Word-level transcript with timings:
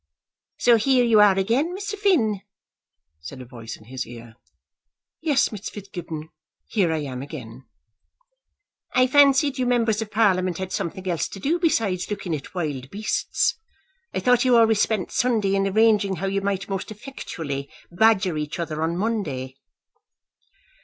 "So, 0.57 0.77
here 0.77 1.05
you 1.05 1.19
are 1.19 1.37
again, 1.37 1.75
Mr. 1.77 1.95
Finn," 1.95 2.41
said 3.19 3.39
a 3.39 3.45
voice 3.45 3.77
in 3.77 3.83
his 3.83 4.07
ear. 4.07 4.33
"Yes, 5.21 5.51
Miss 5.51 5.69
Fitzgibbon; 5.69 6.29
here 6.65 6.91
I 6.91 7.03
am 7.03 7.21
again." 7.21 7.65
"I 8.95 9.05
fancied 9.05 9.59
you 9.59 9.67
members 9.67 10.01
of 10.01 10.09
Parliament 10.09 10.57
had 10.57 10.71
something 10.71 11.05
else 11.07 11.27
to 11.27 11.39
do 11.39 11.59
besides 11.59 12.09
looking 12.09 12.35
at 12.35 12.55
wild 12.55 12.89
beasts. 12.89 13.53
I 14.11 14.19
thought 14.19 14.43
you 14.43 14.57
always 14.57 14.81
spent 14.81 15.11
Sunday 15.11 15.53
in 15.53 15.67
arranging 15.67 16.15
how 16.15 16.25
you 16.25 16.41
might 16.41 16.67
most 16.67 16.89
effectually 16.89 17.69
badger 17.91 18.37
each 18.37 18.57
other 18.57 18.81
on 18.81 18.97
Monday." 18.97 19.55